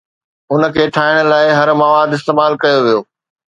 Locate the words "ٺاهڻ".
0.95-1.29